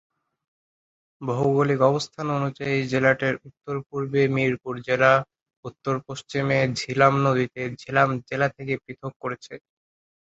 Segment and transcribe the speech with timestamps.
[1.21, 5.11] ভৌগোলিক অবস্থান অনুযায়ী জেলাটির উত্তরপূর্বে মিরপুর জেলা,
[5.65, 9.53] উত্তর-পশ্চিমে ঝিলাম নদীকে ঝিলাম জেলা থেকে পৃথক করেছে।